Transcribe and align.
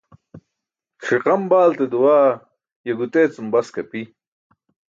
Ṣiqam 1.07 1.41
baalte 1.49 1.85
duwaa 1.91 2.29
ye 2.85 2.91
gutee 2.99 3.27
cum 3.33 3.47
bask 3.53 3.75
api. 3.81 4.01